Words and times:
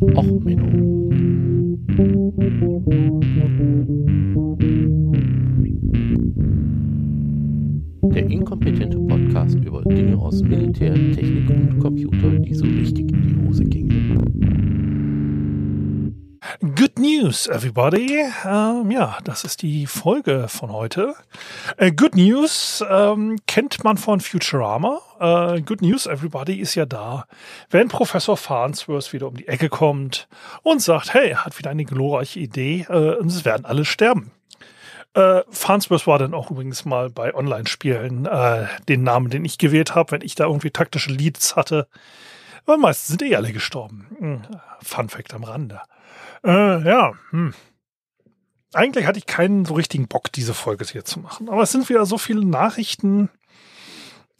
Och, 0.00 0.24
Menno. 0.44 1.10
Der 8.14 8.30
inkompetente 8.30 8.98
Podcast 8.98 9.58
über 9.62 9.82
Dinge 9.82 10.16
aus 10.16 10.42
Militär, 10.42 10.94
Technik 10.94 11.50
und 11.50 11.78
Computer, 11.80 12.30
die 12.38 12.54
so 12.54 12.64
richtig 12.64 13.12
in 13.12 13.22
die 13.22 13.46
Hose 13.46 13.64
gingen. 13.64 14.59
News, 17.10 17.48
everybody. 17.48 18.24
Ähm, 18.44 18.90
ja, 18.92 19.18
das 19.24 19.42
ist 19.42 19.62
die 19.62 19.86
Folge 19.86 20.46
von 20.48 20.70
heute. 20.70 21.14
Äh, 21.76 21.90
good 21.90 22.14
news 22.14 22.84
ähm, 22.88 23.36
kennt 23.48 23.82
man 23.82 23.96
von 23.96 24.20
Futurama. 24.20 25.00
Äh, 25.18 25.62
good 25.62 25.82
news, 25.82 26.06
everybody 26.06 26.60
ist 26.60 26.76
ja 26.76 26.86
da, 26.86 27.26
wenn 27.68 27.88
Professor 27.88 28.36
Farnsworth 28.36 29.12
wieder 29.12 29.26
um 29.26 29.36
die 29.36 29.48
Ecke 29.48 29.68
kommt 29.68 30.28
und 30.62 30.82
sagt, 30.82 31.12
hey, 31.12 31.32
hat 31.32 31.58
wieder 31.58 31.70
eine 31.70 31.84
glorreiche 31.84 32.38
Idee 32.38 32.86
äh, 32.88 33.16
und 33.16 33.26
es 33.26 33.44
werden 33.44 33.64
alle 33.64 33.84
sterben. 33.84 34.30
Äh, 35.14 35.42
Farnsworth 35.50 36.06
war 36.06 36.20
dann 36.20 36.32
auch 36.32 36.52
übrigens 36.52 36.84
mal 36.84 37.10
bei 37.10 37.34
Online-Spielen 37.34 38.26
äh, 38.26 38.66
den 38.88 39.02
Namen, 39.02 39.30
den 39.30 39.44
ich 39.44 39.58
gewählt 39.58 39.96
habe, 39.96 40.12
wenn 40.12 40.22
ich 40.22 40.36
da 40.36 40.44
irgendwie 40.44 40.70
taktische 40.70 41.10
Leads 41.10 41.56
hatte. 41.56 41.88
Aber 42.66 42.78
meistens 42.78 43.08
sind 43.08 43.22
eh 43.28 43.34
alle 43.34 43.52
gestorben. 43.52 44.06
Hm, 44.18 44.42
Fun 44.80 45.08
Fact 45.08 45.34
am 45.34 45.42
Rande. 45.42 45.80
Äh, 46.44 46.82
ja, 46.84 47.12
hm. 47.30 47.54
Eigentlich 48.72 49.06
hatte 49.06 49.18
ich 49.18 49.26
keinen 49.26 49.64
so 49.64 49.74
richtigen 49.74 50.06
Bock, 50.06 50.30
diese 50.30 50.54
Folge 50.54 50.84
hier 50.84 51.04
zu 51.04 51.18
machen. 51.18 51.48
Aber 51.48 51.62
es 51.62 51.72
sind 51.72 51.88
wieder 51.88 52.06
so 52.06 52.18
viele 52.18 52.44
Nachrichten 52.44 53.28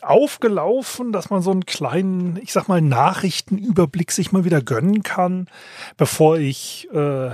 aufgelaufen, 0.02 1.12
dass 1.12 1.30
man 1.30 1.42
so 1.42 1.50
einen 1.50 1.66
kleinen, 1.66 2.38
ich 2.42 2.52
sag 2.52 2.68
mal, 2.68 2.80
Nachrichtenüberblick 2.80 4.12
sich 4.12 4.32
mal 4.32 4.44
wieder 4.44 4.62
gönnen 4.62 5.02
kann, 5.02 5.48
bevor 5.96 6.38
ich 6.38 6.88
äh, 6.92 7.30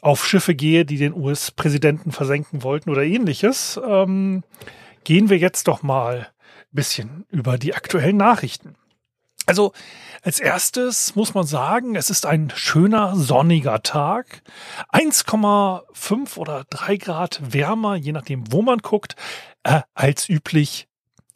auf 0.00 0.26
Schiffe 0.26 0.54
gehe, 0.54 0.84
die 0.84 0.96
den 0.96 1.14
US-Präsidenten 1.14 2.12
versenken 2.12 2.62
wollten 2.62 2.90
oder 2.90 3.02
ähnliches. 3.02 3.78
Ähm, 3.86 4.42
gehen 5.04 5.30
wir 5.30 5.38
jetzt 5.38 5.68
doch 5.68 5.82
mal 5.82 6.28
ein 6.28 6.66
bisschen 6.72 7.24
über 7.30 7.58
die 7.58 7.74
aktuellen 7.74 8.16
Nachrichten. 8.16 8.74
Also 9.48 9.72
als 10.22 10.40
erstes 10.40 11.16
muss 11.16 11.32
man 11.32 11.46
sagen, 11.46 11.96
es 11.96 12.10
ist 12.10 12.26
ein 12.26 12.52
schöner 12.54 13.16
sonniger 13.16 13.82
Tag. 13.82 14.42
1,5 14.92 16.36
oder 16.36 16.66
3 16.68 16.98
Grad 16.98 17.40
wärmer, 17.54 17.96
je 17.96 18.12
nachdem, 18.12 18.52
wo 18.52 18.60
man 18.60 18.80
guckt, 18.80 19.16
äh, 19.62 19.80
als 19.94 20.28
üblich 20.28 20.86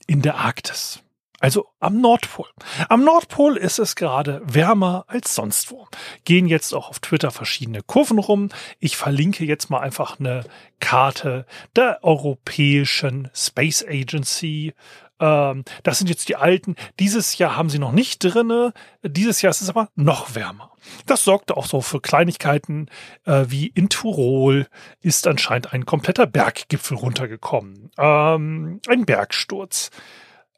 in 0.07 0.21
der 0.21 0.35
Arktis. 0.35 1.03
Also 1.41 1.67
am 1.81 2.01
Nordpol. 2.01 2.47
Am 2.89 3.03
Nordpol 3.03 3.57
ist 3.57 3.81
es 3.81 3.97
gerade 3.97 4.43
wärmer 4.45 5.07
als 5.09 5.35
sonst 5.35 5.73
wo. 5.73 5.89
Gehen 6.25 6.47
jetzt 6.47 6.75
auch 6.75 6.91
auf 6.91 7.01
Twitter 7.01 7.33
verschiedene 7.33 7.83
Kurven 7.83 8.19
rum. 8.19 8.51
Ich 8.79 8.97
verlinke 8.97 9.45
jetzt 9.45 9.71
mal 9.71 9.81
einfach 9.81 10.21
eine 10.21 10.45
Karte 10.79 11.47
der 11.75 12.05
Europäischen 12.05 13.29
Space 13.35 13.85
Agency 13.85 14.75
ähm, 15.23 15.65
das 15.85 15.99
sind 15.99 16.11
jetzt 16.11 16.29
die 16.29 16.37
alten. 16.37 16.75
Dieses 16.99 17.39
Jahr 17.39 17.57
haben 17.57 17.71
sie 17.71 17.79
noch 17.79 17.93
nicht 17.93 18.19
drinne. 18.25 18.75
Dieses 19.03 19.41
Jahr 19.41 19.53
ist 19.53 19.63
es 19.63 19.71
aber 19.71 19.89
noch 19.95 20.35
wärmer. 20.35 20.73
Das 21.07 21.23
sorgte 21.23 21.57
auch 21.57 21.67
so 21.67 21.81
für 21.81 22.01
Kleinigkeiten 22.01 22.89
äh, 23.25 23.45
wie 23.47 23.69
in 23.69 23.89
Tirol 23.89 24.67
ist 25.01 25.29
anscheinend 25.29 25.73
ein 25.73 25.87
kompletter 25.87 26.27
Berggipfel 26.27 26.97
runtergekommen. 26.97 27.93
Ähm, 27.97 28.81
ein 28.89 29.07
Bergsturz. 29.07 29.91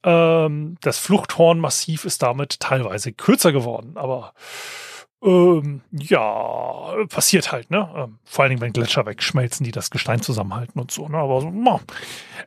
Ähm, 0.02 0.76
das 0.80 0.98
Fluchthornmassiv 0.98 2.06
ist 2.06 2.22
damit 2.22 2.58
teilweise 2.58 3.12
kürzer 3.12 3.52
geworden, 3.52 3.98
aber 3.98 4.32
ähm, 5.24 5.80
ja, 5.90 6.94
passiert 7.08 7.50
halt, 7.50 7.70
ne? 7.70 7.88
Ähm, 7.96 8.18
vor 8.24 8.42
allen 8.42 8.50
Dingen, 8.50 8.60
wenn 8.60 8.72
Gletscher 8.72 9.06
wegschmelzen, 9.06 9.64
die 9.64 9.72
das 9.72 9.90
Gestein 9.90 10.20
zusammenhalten 10.20 10.78
und 10.78 10.90
so, 10.90 11.08
ne? 11.08 11.16
Aber 11.16 11.40
so, 11.40 11.50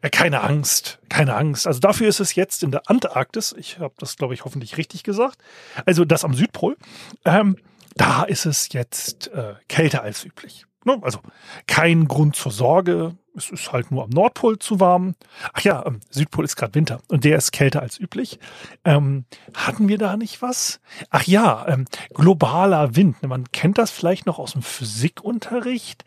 äh, 0.02 0.10
keine 0.10 0.42
Angst, 0.42 1.00
keine 1.10 1.36
Angst. 1.36 1.66
Also 1.66 1.80
dafür 1.80 2.08
ist 2.08 2.20
es 2.20 2.36
jetzt 2.36 2.62
in 2.62 2.72
der 2.72 2.84
Antarktis, 2.90 3.56
ich 3.58 3.80
habe 3.80 3.96
das, 3.98 4.16
glaube 4.16 4.36
ich, 4.36 4.46
hoffentlich 4.46 4.78
richtig 4.78 5.04
gesagt, 5.04 5.40
also 5.86 6.06
das 6.06 6.24
am 6.24 6.36
Südpol, 6.36 6.78
ähm, 7.26 7.58
da 7.96 8.24
ist 8.24 8.46
es 8.46 8.72
jetzt 8.74 9.30
äh, 9.34 9.56
kälter 9.68 10.04
als 10.04 10.24
üblich. 10.24 10.66
Ne? 10.88 10.98
Also 11.02 11.20
kein 11.68 12.08
Grund 12.08 12.38
zur 12.38 12.54
Sorge. 12.54 13.18
Es 13.36 13.52
ist 13.52 13.74
halt 13.74 13.92
nur 13.92 14.06
am 14.06 14.10
Nordpol 14.10 14.58
zu 14.58 14.80
warm. 14.80 15.16
Ach 15.54 15.60
ja, 15.60 15.86
ähm, 15.86 16.00
Südpol 16.10 16.46
ist 16.46 16.56
gerade 16.56 16.74
Winter 16.76 17.02
und 17.10 17.26
der 17.26 17.38
ist 17.38 17.52
kälter 17.52 17.82
als 17.82 18.00
üblich. 18.00 18.40
Ähm, 18.86 19.26
hatten 19.54 19.90
wir 19.90 19.98
da 19.98 20.16
nicht 20.16 20.42
was? 20.42 20.80
Ach 21.10 21.24
ja, 21.24 21.68
ähm, 21.68 21.86
globaler 22.14 22.96
Wind. 22.96 23.22
Man 23.22 23.52
kennt 23.52 23.78
das 23.78 23.92
vielleicht 23.92 24.26
noch 24.26 24.40
aus 24.40 24.54
dem 24.54 24.62
Physikunterricht 24.62 26.06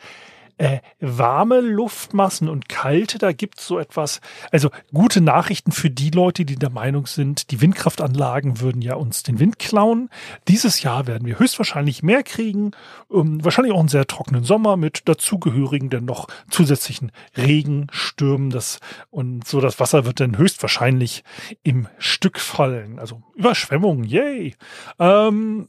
äh, 0.60 0.81
warme 1.00 1.60
Luftmassen 1.60 2.47
und 2.50 2.69
kalte, 2.69 3.16
da 3.16 3.32
gibt's 3.32 3.66
so 3.66 3.78
etwas, 3.78 4.21
also 4.53 4.69
gute 4.93 5.22
Nachrichten 5.22 5.72
für 5.72 5.88
die 5.88 6.10
Leute, 6.10 6.44
die 6.44 6.56
der 6.56 6.69
Meinung 6.69 7.06
sind, 7.06 7.50
die 7.50 7.62
Windkraftanlagen 7.62 8.60
würden 8.60 8.82
ja 8.82 8.94
uns 8.94 9.22
den 9.22 9.38
Wind 9.38 9.59
klauen. 9.59 10.10
Dieses 10.48 10.82
Jahr 10.82 11.06
werden 11.06 11.26
wir 11.26 11.38
höchstwahrscheinlich 11.38 12.03
mehr 12.03 12.22
kriegen, 12.22 12.72
ähm, 13.10 13.43
wahrscheinlich 13.43 13.72
auch 13.72 13.81
einen 13.81 13.88
sehr 13.88 14.06
trockenen 14.06 14.44
Sommer 14.44 14.76
mit 14.76 15.09
dazugehörigen 15.09 15.88
dann 15.88 16.04
noch 16.04 16.28
zusätzlichen 16.50 17.10
Regen, 17.38 17.87
Stürmen, 17.91 18.50
das 18.50 18.81
und 19.09 19.48
so 19.48 19.62
das 19.62 19.81
Wasser 19.81 20.04
wird 20.04 20.21
dann 20.21 20.37
höchstwahrscheinlich 20.37 21.25
im 21.62 21.88
Stück 21.97 22.38
fallen, 22.38 22.98
also 22.98 23.22
Überschwemmungen, 23.34 24.04
yay. 24.04 24.54
Ähm, 24.98 25.69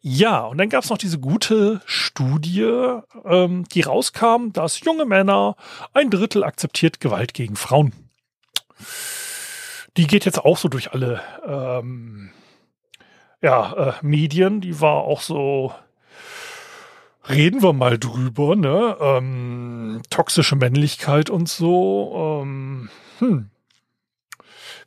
ja, 0.00 0.40
und 0.40 0.58
dann 0.58 0.68
gab 0.68 0.84
es 0.84 0.90
noch 0.90 0.98
diese 0.98 1.18
gute 1.18 1.80
Studie, 1.84 3.00
ähm, 3.24 3.64
die 3.72 3.80
rauskam, 3.80 4.52
dass 4.52 4.80
junge 4.80 5.04
Männer 5.04 5.56
ein 5.92 6.10
Drittel 6.10 6.44
akzeptiert 6.44 7.00
Gewalt 7.00 7.34
gegen 7.34 7.56
Frauen. 7.56 7.92
Die 9.96 10.06
geht 10.06 10.24
jetzt 10.24 10.44
auch 10.44 10.56
so 10.56 10.68
durch 10.68 10.92
alle 10.92 11.20
ähm, 11.46 12.30
ja, 13.42 13.72
äh, 13.72 13.92
Medien. 14.02 14.60
Die 14.60 14.80
war 14.80 15.02
auch 15.02 15.20
so, 15.20 15.72
reden 17.28 17.62
wir 17.62 17.72
mal 17.72 17.98
drüber, 17.98 18.54
ne? 18.54 18.96
Ähm, 19.00 20.02
toxische 20.10 20.56
Männlichkeit 20.56 21.30
und 21.30 21.48
so. 21.48 22.40
Ähm, 22.42 22.90
hm 23.18 23.50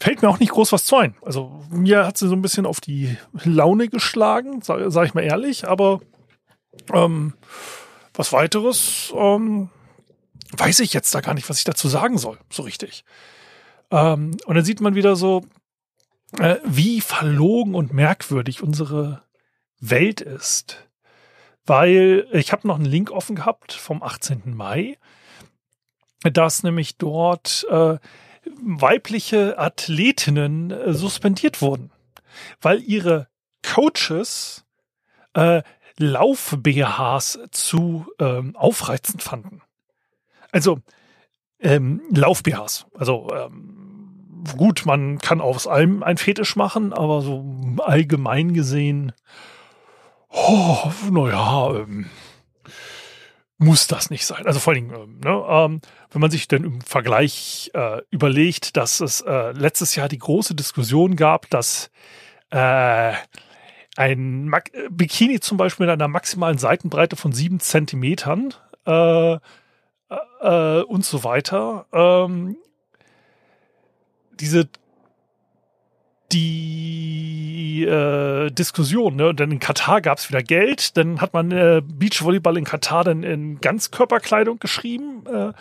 fällt 0.01 0.23
mir 0.23 0.29
auch 0.29 0.39
nicht 0.39 0.51
groß 0.51 0.71
was 0.71 0.85
zu 0.85 0.97
ein. 0.97 1.15
Also 1.21 1.63
mir 1.69 2.07
hat 2.07 2.17
sie 2.17 2.27
so 2.27 2.35
ein 2.35 2.41
bisschen 2.41 2.65
auf 2.65 2.81
die 2.81 3.15
Laune 3.43 3.87
geschlagen, 3.87 4.61
sage 4.61 4.89
sag 4.89 5.05
ich 5.05 5.13
mal 5.13 5.21
ehrlich, 5.21 5.67
aber 5.67 6.01
ähm, 6.91 7.33
was 8.15 8.33
weiteres 8.33 9.13
ähm, 9.15 9.69
weiß 10.53 10.79
ich 10.79 10.93
jetzt 10.93 11.13
da 11.13 11.21
gar 11.21 11.35
nicht, 11.35 11.47
was 11.49 11.59
ich 11.59 11.65
dazu 11.65 11.87
sagen 11.87 12.17
soll, 12.17 12.39
so 12.49 12.63
richtig. 12.63 13.05
Ähm, 13.91 14.37
und 14.45 14.55
dann 14.55 14.65
sieht 14.65 14.81
man 14.81 14.95
wieder 14.95 15.15
so, 15.15 15.43
äh, 16.39 16.57
wie 16.65 16.99
verlogen 16.99 17.75
und 17.75 17.93
merkwürdig 17.93 18.63
unsere 18.63 19.21
Welt 19.79 20.19
ist. 20.19 20.87
Weil 21.65 22.27
ich 22.31 22.51
habe 22.51 22.67
noch 22.67 22.75
einen 22.75 22.85
Link 22.85 23.11
offen 23.11 23.35
gehabt 23.35 23.73
vom 23.73 24.01
18. 24.01 24.55
Mai, 24.55 24.97
dass 26.23 26.63
nämlich 26.63 26.97
dort 26.97 27.67
äh, 27.69 27.97
weibliche 28.61 29.57
Athletinnen 29.57 30.71
äh, 30.71 30.93
suspendiert 30.93 31.61
wurden, 31.61 31.91
weil 32.61 32.81
ihre 32.81 33.27
Coaches 33.63 34.65
äh, 35.33 35.61
Lauf-BHs 35.97 37.39
zu 37.51 38.07
ähm, 38.19 38.55
aufreizend 38.55 39.21
fanden. 39.21 39.61
Also 40.51 40.79
ähm, 41.59 42.01
Lauf-BHs. 42.09 42.87
Also 42.93 43.29
ähm, 43.33 43.81
gut, 44.57 44.85
man 44.85 45.19
kann 45.19 45.41
aus 45.41 45.67
allem 45.67 46.03
ein 46.03 46.17
Fetisch 46.17 46.55
machen, 46.55 46.93
aber 46.93 47.21
so 47.21 47.45
allgemein 47.79 48.53
gesehen, 48.53 49.13
oh, 50.29 50.91
naja, 51.09 51.75
ähm, 51.75 52.09
muss 53.57 53.87
das 53.87 54.09
nicht 54.09 54.25
sein. 54.25 54.47
Also 54.47 54.59
vor 54.59 54.73
allen 54.73 54.89
Dingen, 54.89 55.01
ähm, 55.01 55.19
ne, 55.19 55.45
ähm, 55.47 55.81
wenn 56.11 56.21
man 56.21 56.31
sich 56.31 56.47
denn 56.47 56.63
im 56.63 56.81
Vergleich 56.81 57.71
äh, 57.73 58.01
überlegt, 58.11 58.77
dass 58.77 58.99
es 58.99 59.21
äh, 59.21 59.51
letztes 59.51 59.95
Jahr 59.95 60.09
die 60.09 60.19
große 60.19 60.55
Diskussion 60.55 61.15
gab, 61.15 61.49
dass 61.49 61.89
äh, 62.49 63.13
ein 63.97 64.47
Mag 64.47 64.71
Bikini 64.89 65.39
zum 65.39 65.57
Beispiel 65.57 65.85
mit 65.85 65.93
einer 65.93 66.07
maximalen 66.07 66.57
Seitenbreite 66.57 67.15
von 67.15 67.31
sieben 67.31 67.59
Zentimetern 67.59 68.53
äh, 68.85 69.37
äh, 70.41 70.81
und 70.81 71.05
so 71.05 71.23
weiter. 71.23 71.85
Ähm, 71.93 72.57
diese 74.39 74.69
die 76.31 77.83
äh, 77.83 78.49
Diskussion. 78.51 79.15
Ne? 79.15 79.33
Denn 79.35 79.51
in 79.51 79.59
Katar 79.59 80.01
gab 80.01 80.17
es 80.17 80.29
wieder 80.29 80.43
Geld. 80.43 80.95
Dann 80.97 81.21
hat 81.21 81.33
man 81.33 81.51
äh, 81.51 81.81
Beachvolleyball 81.83 82.57
in 82.57 82.63
Katar 82.63 83.03
dann 83.03 83.23
in 83.23 83.59
Ganzkörperkleidung 83.59 84.59
geschrieben. 84.59 85.25
Äh, 85.25 85.51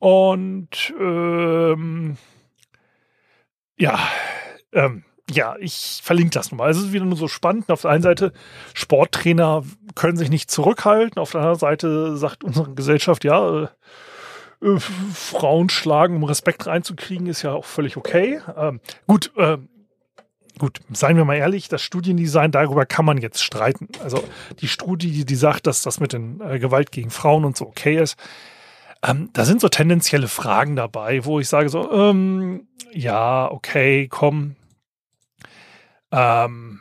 und 0.00 0.94
ähm, 0.98 2.16
ja, 3.78 3.98
ähm, 4.72 5.04
ja, 5.30 5.56
ich 5.60 6.00
verlinke 6.02 6.32
das 6.32 6.50
nochmal. 6.50 6.70
Es 6.70 6.78
ist 6.78 6.92
wieder 6.92 7.04
nur 7.04 7.16
so 7.16 7.28
spannend. 7.28 7.70
Auf 7.70 7.82
der 7.82 7.90
einen 7.92 8.02
Seite, 8.02 8.32
Sporttrainer 8.74 9.62
können 9.94 10.16
sich 10.16 10.30
nicht 10.30 10.50
zurückhalten. 10.50 11.20
Auf 11.20 11.32
der 11.32 11.42
anderen 11.42 11.58
Seite 11.58 12.16
sagt 12.16 12.42
unsere 12.44 12.74
Gesellschaft, 12.74 13.24
ja, 13.24 13.64
äh, 13.64 13.68
äh, 14.62 14.80
Frauen 15.14 15.68
schlagen, 15.68 16.16
um 16.16 16.24
Respekt 16.24 16.66
reinzukriegen, 16.66 17.26
ist 17.26 17.42
ja 17.42 17.52
auch 17.52 17.66
völlig 17.66 17.96
okay. 17.98 18.40
Ähm, 18.56 18.80
gut, 19.06 19.32
äh, 19.36 19.58
gut, 20.58 20.80
seien 20.92 21.18
wir 21.18 21.26
mal 21.26 21.36
ehrlich, 21.36 21.68
das 21.68 21.82
Studiendesign, 21.82 22.52
darüber 22.52 22.86
kann 22.86 23.04
man 23.04 23.18
jetzt 23.18 23.44
streiten. 23.44 23.88
Also 24.02 24.24
die 24.60 24.68
Studie, 24.68 25.26
die 25.26 25.34
sagt, 25.34 25.66
dass 25.66 25.82
das 25.82 26.00
mit 26.00 26.14
den 26.14 26.40
äh, 26.40 26.58
Gewalt 26.58 26.90
gegen 26.90 27.10
Frauen 27.10 27.44
und 27.44 27.56
so 27.56 27.66
okay 27.66 27.96
ist, 27.96 28.16
ähm, 29.02 29.30
da 29.32 29.44
sind 29.44 29.60
so 29.60 29.68
tendenzielle 29.68 30.28
Fragen 30.28 30.76
dabei, 30.76 31.24
wo 31.24 31.40
ich 31.40 31.48
sage 31.48 31.68
so, 31.68 31.90
ähm, 31.90 32.68
ja, 32.92 33.50
okay, 33.50 34.08
komm, 34.08 34.56
ähm, 36.12 36.80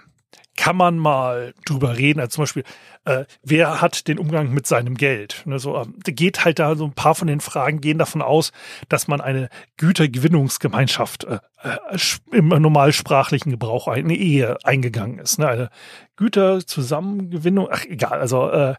kann 0.58 0.76
man 0.76 0.98
mal 0.98 1.54
drüber 1.66 1.98
reden. 1.98 2.20
Also 2.20 2.36
zum 2.36 2.42
Beispiel, 2.44 2.64
äh, 3.10 3.26
wer 3.42 3.82
hat 3.82 4.08
den 4.08 4.20
Umgang 4.20 4.54
mit 4.54 4.68
seinem 4.68 4.96
Geld? 4.96 5.42
Ne, 5.46 5.60
so, 5.60 5.76
ähm, 5.78 5.96
geht 6.04 6.46
halt 6.46 6.60
da 6.60 6.76
so 6.76 6.86
ein 6.86 6.94
paar 6.94 7.16
von 7.16 7.28
den 7.28 7.42
Fragen 7.42 7.82
gehen 7.82 7.98
davon 7.98 8.22
aus, 8.22 8.52
dass 8.88 9.08
man 9.08 9.20
eine 9.20 9.50
Gütergewinnungsgemeinschaft 9.78 11.24
äh, 11.24 11.40
äh, 11.64 11.98
im 12.32 12.50
normalsprachlichen 12.50 13.52
Gebrauch 13.52 13.88
eine 13.88 14.16
Ehe 14.16 14.58
eingegangen 14.64 15.20
ist. 15.20 15.40
Ne? 15.40 15.48
Eine 15.48 15.70
Güterzusammengewinnung, 16.18 17.68
ach 17.72 17.86
egal, 17.86 18.20
also 18.20 18.50
äh, 18.50 18.76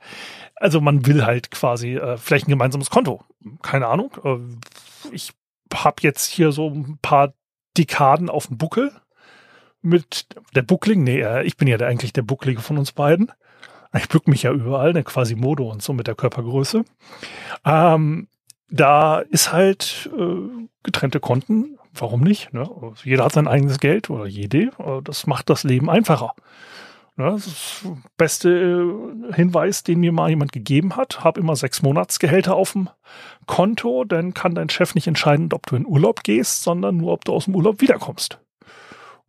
also 0.55 0.81
man 0.81 1.07
will 1.07 1.25
halt 1.25 1.51
quasi 1.51 1.97
äh, 1.97 2.17
vielleicht 2.17 2.47
ein 2.47 2.53
gemeinsames 2.53 2.91
Konto. 2.91 3.25
Keine 3.63 3.89
Ahnung. 3.89 4.13
Äh, 4.25 4.37
ich 5.13 5.33
habe 5.75 5.97
jetzt 6.03 6.27
hier 6.27 6.53
so 6.53 6.69
ein 6.69 6.99
paar 7.01 7.35
Dekaden 7.77 8.29
auf 8.29 8.49
dem 8.49 8.59
Buckel 8.59 8.93
mit 9.83 10.27
der 10.55 10.63
Buckling. 10.63 11.03
Nee, 11.03 11.21
äh, 11.21 11.43
ich 11.45 11.57
bin 11.57 11.67
ja 11.67 11.79
der, 11.79 11.89
eigentlich 11.89 12.13
der 12.13 12.23
Bucklige 12.23 12.61
von 12.61 12.79
uns 12.79 12.93
beiden. 12.93 13.33
Ich 13.97 14.09
bück 14.09 14.29
mich 14.29 14.45
ja 14.45 14.53
überall, 14.53 14.93
ne, 14.93 15.03
quasi 15.03 15.35
Modo 15.35 15.69
und 15.71 15.83
so 15.83 15.93
mit 15.93 16.07
der 16.07 16.15
Körpergröße. 16.15 16.85
Ähm, 17.65 18.29
da 18.71 19.19
ist 19.19 19.53
halt 19.53 20.11
äh, 20.17 20.67
getrennte 20.83 21.21
Konten. 21.21 21.77
Warum 21.93 22.21
nicht? 22.21 22.53
Ne? 22.53 22.71
Jeder 23.03 23.25
hat 23.25 23.33
sein 23.33 23.49
eigenes 23.49 23.81
Geld 23.81 24.11
oder 24.11 24.27
jede. 24.27 24.71
Äh, 24.79 25.03
das 25.03 25.27
macht 25.27 25.51
das 25.51 25.65
Leben 25.65 25.91
einfacher. 25.91 26.35
Ne? 27.17 27.33
Das 27.33 27.47
ist 27.47 27.81
der 27.85 27.97
beste 28.17 28.51
äh, 28.51 29.35
Hinweis, 29.35 29.83
den 29.83 30.01
mir 30.01 30.13
mal 30.13 30.31
jemand 30.31 30.53
gegeben 30.53 30.97
hat. 30.97 31.25
Hab 31.25 31.37
immer 31.37 31.57
sechs 31.57 31.83
Monatsgehälter 31.83 32.55
auf 32.55 32.73
dem 32.73 32.89
Konto, 33.47 34.05
dann 34.05 34.35
kann 34.35 34.55
dein 34.55 34.71
Chef 34.71 34.95
nicht 34.95 35.09
entscheiden, 35.09 35.49
ob 35.53 35.67
du 35.67 35.75
in 35.75 35.87
Urlaub 35.87 36.23
gehst, 36.23 36.63
sondern 36.63 36.97
nur, 36.97 37.13
ob 37.13 37.25
du 37.25 37.33
aus 37.33 37.47
dem 37.47 37.57
Urlaub 37.57 37.81
wiederkommst. 37.81 38.41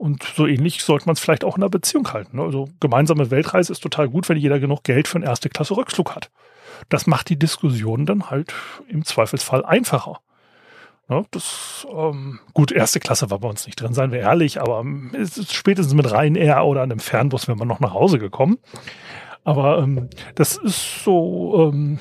Und 0.01 0.23
so 0.23 0.47
ähnlich 0.47 0.83
sollte 0.83 1.05
man 1.05 1.13
es 1.13 1.19
vielleicht 1.19 1.43
auch 1.43 1.57
in 1.57 1.61
einer 1.61 1.69
Beziehung 1.69 2.11
halten. 2.11 2.37
Ne? 2.37 2.41
Also 2.43 2.67
gemeinsame 2.79 3.29
Weltreise 3.29 3.71
ist 3.71 3.81
total 3.81 4.09
gut, 4.09 4.27
wenn 4.29 4.37
jeder 4.37 4.59
genug 4.59 4.83
Geld 4.83 5.07
für 5.07 5.17
einen 5.17 5.27
erste 5.27 5.47
Klasse 5.47 5.77
Rückflug 5.77 6.15
hat. 6.15 6.31
Das 6.89 7.05
macht 7.05 7.29
die 7.29 7.37
Diskussion 7.37 8.07
dann 8.07 8.31
halt 8.31 8.51
im 8.87 9.05
Zweifelsfall 9.05 9.63
einfacher. 9.63 10.19
Ne? 11.07 11.23
Das, 11.29 11.85
ähm, 11.95 12.39
gut, 12.55 12.71
erste 12.71 12.99
Klasse 12.99 13.29
war 13.29 13.37
bei 13.37 13.47
uns 13.47 13.67
nicht 13.67 13.79
drin, 13.79 13.93
seien 13.93 14.11
wir 14.11 14.21
ehrlich, 14.21 14.59
aber 14.59 14.79
ähm, 14.79 15.11
es 15.13 15.37
ist 15.37 15.53
spätestens 15.53 15.93
mit 15.93 16.11
Ryanair 16.11 16.65
oder 16.65 16.81
einem 16.81 16.97
Fernbus 16.97 17.47
wären 17.47 17.59
wir 17.59 17.65
noch 17.65 17.79
nach 17.79 17.93
Hause 17.93 18.17
gekommen. 18.17 18.57
Aber 19.43 19.83
ähm, 19.83 20.09
das 20.33 20.57
ist 20.57 21.03
so, 21.03 21.69
ähm, 21.71 21.99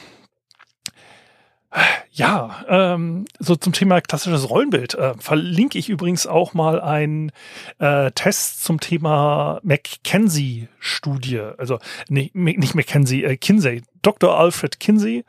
ja, 2.21 2.67
ähm, 2.69 3.25
so 3.39 3.57
zum 3.57 3.73
Thema 3.73 4.03
klassisches 4.03 4.51
Rollenbild 4.51 4.93
äh, 4.93 5.15
verlinke 5.19 5.79
ich 5.79 5.89
übrigens 5.89 6.27
auch 6.27 6.53
mal 6.53 6.79
einen 6.79 7.33
äh, 7.79 8.11
Test 8.11 8.63
zum 8.63 8.79
Thema 8.79 9.59
McKenzie-Studie. 9.63 11.41
Also 11.57 11.79
nee, 12.11 12.31
nicht 12.35 12.75
McKenzie, 12.75 13.25
äh, 13.25 13.39
Kinsey. 13.39 13.83
Dr. 14.03 14.39
Alfred 14.39 14.79
Kinsey. 14.79 15.25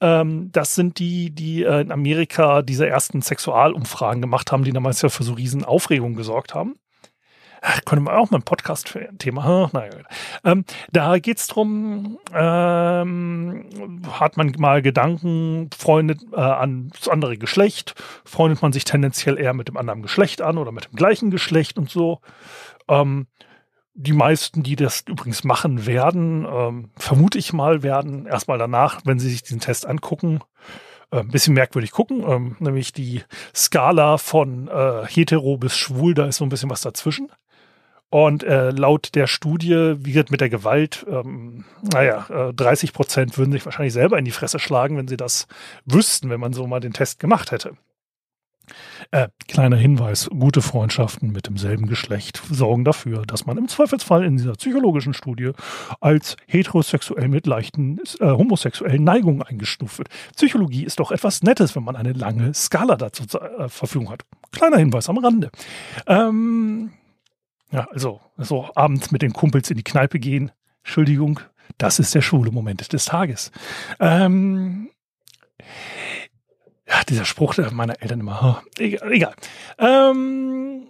Ähm, 0.00 0.48
das 0.52 0.74
sind 0.74 0.98
die, 0.98 1.30
die 1.30 1.62
äh, 1.62 1.82
in 1.82 1.92
Amerika 1.92 2.62
diese 2.62 2.86
ersten 2.86 3.20
Sexualumfragen 3.20 4.22
gemacht 4.22 4.50
haben, 4.50 4.64
die 4.64 4.72
damals 4.72 5.02
ja 5.02 5.10
für 5.10 5.24
so 5.24 5.34
riesen 5.34 5.62
Aufregung 5.62 6.14
gesorgt 6.14 6.54
haben. 6.54 6.76
Ach, 7.62 7.84
könnte 7.84 8.02
man 8.02 8.14
auch 8.14 8.30
mal 8.30 8.38
ein 8.38 8.42
Podcast 8.42 8.88
für 8.88 9.00
ein 9.00 9.18
Thema. 9.18 9.70
Naja, 9.72 9.92
ähm, 10.44 10.64
da 10.92 11.18
geht's 11.18 11.46
drum, 11.46 12.18
ähm, 12.32 14.02
hat 14.10 14.36
man 14.36 14.54
mal 14.58 14.82
Gedanken, 14.82 15.68
freundet 15.76 16.22
äh, 16.32 16.40
an 16.40 16.90
das 16.98 17.08
andere 17.08 17.36
Geschlecht, 17.36 17.94
freundet 18.24 18.62
man 18.62 18.72
sich 18.72 18.84
tendenziell 18.84 19.38
eher 19.38 19.52
mit 19.52 19.68
dem 19.68 19.76
anderen 19.76 20.02
Geschlecht 20.02 20.40
an 20.42 20.58
oder 20.58 20.72
mit 20.72 20.86
dem 20.86 20.96
gleichen 20.96 21.30
Geschlecht 21.30 21.78
und 21.78 21.90
so. 21.90 22.20
Ähm, 22.88 23.26
die 23.94 24.12
meisten, 24.12 24.62
die 24.62 24.76
das 24.76 25.02
übrigens 25.06 25.44
machen 25.44 25.84
werden, 25.84 26.46
ähm, 26.50 26.90
vermute 26.96 27.38
ich 27.38 27.52
mal, 27.52 27.82
werden 27.82 28.26
erstmal 28.26 28.56
danach, 28.56 29.00
wenn 29.04 29.18
sie 29.18 29.28
sich 29.28 29.42
diesen 29.42 29.60
Test 29.60 29.84
angucken, 29.84 30.40
äh, 31.10 31.18
ein 31.18 31.28
bisschen 31.28 31.54
merkwürdig 31.54 31.90
gucken, 31.90 32.24
ähm, 32.26 32.56
nämlich 32.60 32.92
die 32.92 33.22
Skala 33.54 34.16
von 34.16 34.68
äh, 34.68 35.06
hetero 35.06 35.58
bis 35.58 35.76
schwul, 35.76 36.14
da 36.14 36.26
ist 36.26 36.36
so 36.36 36.44
ein 36.44 36.48
bisschen 36.48 36.70
was 36.70 36.80
dazwischen. 36.80 37.30
Und 38.10 38.42
äh, 38.42 38.70
laut 38.70 39.14
der 39.14 39.28
Studie, 39.28 39.94
wie 39.98 40.12
gesagt, 40.12 40.32
mit 40.32 40.40
der 40.40 40.50
Gewalt, 40.50 41.06
ähm, 41.08 41.64
naja, 41.92 42.48
äh, 42.48 42.52
30 42.52 42.92
Prozent 42.92 43.38
würden 43.38 43.52
sich 43.52 43.64
wahrscheinlich 43.64 43.92
selber 43.92 44.18
in 44.18 44.24
die 44.24 44.32
Fresse 44.32 44.58
schlagen, 44.58 44.96
wenn 44.96 45.06
sie 45.06 45.16
das 45.16 45.46
wüssten, 45.84 46.28
wenn 46.28 46.40
man 46.40 46.52
so 46.52 46.66
mal 46.66 46.80
den 46.80 46.92
Test 46.92 47.20
gemacht 47.20 47.52
hätte. 47.52 47.76
Äh, 49.10 49.28
kleiner 49.48 49.76
Hinweis, 49.76 50.28
gute 50.30 50.62
Freundschaften 50.62 51.32
mit 51.32 51.46
demselben 51.46 51.86
Geschlecht 51.86 52.40
sorgen 52.50 52.84
dafür, 52.84 53.24
dass 53.26 53.46
man 53.46 53.58
im 53.58 53.68
Zweifelsfall 53.68 54.24
in 54.24 54.36
dieser 54.36 54.52
psychologischen 54.52 55.14
Studie 55.14 55.52
als 56.00 56.36
heterosexuell 56.46 57.28
mit 57.28 57.46
leichten 57.46 58.00
äh, 58.20 58.26
homosexuellen 58.26 59.04
Neigungen 59.04 59.42
eingestuft 59.42 59.98
wird. 59.98 60.08
Psychologie 60.36 60.84
ist 60.84 61.00
doch 61.00 61.10
etwas 61.10 61.42
Nettes, 61.42 61.74
wenn 61.74 61.84
man 61.84 61.96
eine 61.96 62.12
lange 62.12 62.54
Skala 62.54 62.96
dazu 62.96 63.26
zur 63.26 63.42
äh, 63.42 63.68
Verfügung 63.68 64.10
hat. 64.10 64.24
Kleiner 64.52 64.78
Hinweis 64.78 65.08
am 65.08 65.18
Rande. 65.18 65.50
Ähm, 66.06 66.90
ja, 67.72 67.86
also 67.90 68.20
so 68.36 68.68
abends 68.74 69.10
mit 69.10 69.22
den 69.22 69.32
Kumpels 69.32 69.70
in 69.70 69.76
die 69.76 69.84
Kneipe 69.84 70.18
gehen. 70.18 70.50
Entschuldigung, 70.82 71.40
das 71.78 71.98
ist 71.98 72.14
der 72.14 72.22
schwule 72.22 72.50
Moment 72.50 72.92
des 72.92 73.04
Tages. 73.04 73.52
Ähm, 74.00 74.90
ja, 76.88 77.02
dieser 77.08 77.24
Spruch 77.24 77.56
meiner 77.70 78.02
Eltern 78.02 78.20
immer. 78.20 78.62
Egal. 78.78 79.12
egal. 79.12 79.34
Ähm, 79.78 80.88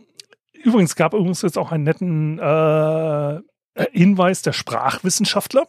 übrigens 0.52 0.96
gab 0.96 1.12
übrigens 1.12 1.42
jetzt 1.42 1.58
auch 1.58 1.72
einen 1.72 1.84
netten 1.84 2.38
äh, 2.38 3.40
Hinweis 3.92 4.42
der 4.42 4.52
Sprachwissenschaftler, 4.52 5.66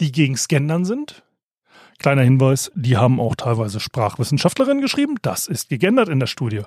die 0.00 0.12
gegen 0.12 0.36
Scannern 0.36 0.84
sind. 0.84 1.22
Kleiner 1.98 2.22
Hinweis, 2.22 2.70
die 2.74 2.96
haben 2.96 3.20
auch 3.20 3.36
teilweise 3.36 3.80
Sprachwissenschaftlerinnen 3.80 4.82
geschrieben. 4.82 5.16
Das 5.22 5.46
ist 5.46 5.68
gegendert 5.68 6.08
in 6.08 6.20
der 6.20 6.26
Studie. 6.26 6.62